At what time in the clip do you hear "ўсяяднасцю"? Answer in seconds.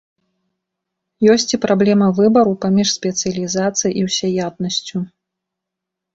4.09-4.97